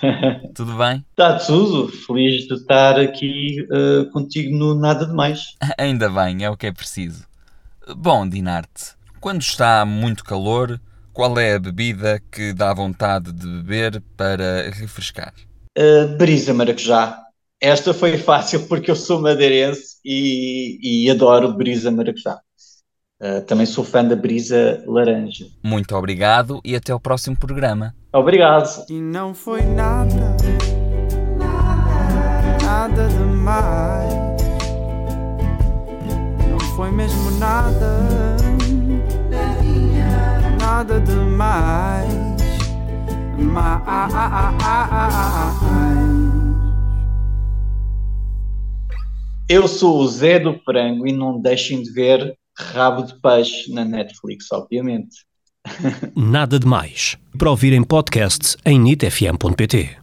[0.54, 1.04] tudo bem?
[1.10, 1.88] Está tudo.
[1.88, 5.54] Feliz de estar aqui eh, contigo no Nada de Mais.
[5.78, 7.24] Ainda bem, é o que é preciso.
[7.96, 10.80] Bom, Dinarte, quando está muito calor,
[11.12, 15.32] qual é a bebida que dá vontade de beber para refrescar?
[15.76, 17.22] Eh, brisa maracujá.
[17.60, 22.40] Esta foi fácil porque eu sou madeirense e, e adoro brisa maracujá.
[23.18, 25.46] Eh, também sou fã da brisa laranja.
[25.62, 27.94] Muito obrigado e até ao próximo programa.
[28.12, 28.84] Obrigado.
[28.90, 30.36] E não foi nada,
[32.62, 34.14] nada demais.
[36.50, 38.02] Não foi mesmo nada,
[40.60, 42.36] nada demais.
[43.38, 43.86] Mais.
[49.48, 53.84] Eu sou o Zé do Frango e não deixem de ver Rabo de Peixe na
[53.84, 55.26] Netflix, obviamente.
[56.14, 57.16] Nada de Mais.
[57.36, 59.96] Para ouvir em podcast em nitfm.pt.